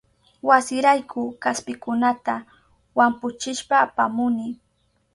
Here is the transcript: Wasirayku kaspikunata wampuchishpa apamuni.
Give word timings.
Wasirayku 0.47 1.21
kaspikunata 1.43 2.35
wampuchishpa 2.97 3.75
apamuni. 3.85 4.47